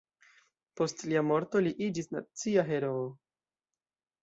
[0.79, 3.07] Post lia morto li iĝis nacia heroo.